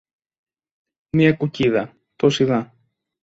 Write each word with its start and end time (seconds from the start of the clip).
μια 1.15 1.33
κουκκίδα 1.33 1.95
τόση 2.15 2.43
δα 2.43 2.73